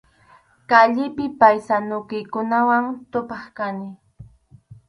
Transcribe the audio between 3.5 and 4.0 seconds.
kanki.